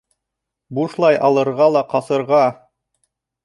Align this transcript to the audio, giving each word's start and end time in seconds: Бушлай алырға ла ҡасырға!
Бушлай 0.77 1.21
алырға 1.29 1.69
ла 1.77 1.87
ҡасырға! 1.95 2.43